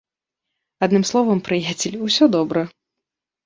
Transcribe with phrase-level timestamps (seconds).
[0.87, 2.69] Адным словам, прыяцель, усё добра.